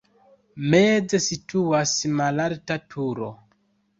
[0.73, 3.29] Meze situas malalta turo.